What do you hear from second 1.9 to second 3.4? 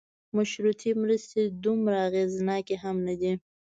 اغېزناکې هم نه دي.